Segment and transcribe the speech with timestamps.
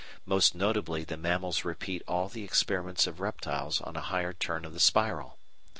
[0.27, 4.73] _Most notably the mammals repeat all the experiments of reptiles on a higher turn of
[4.73, 5.37] the spiral.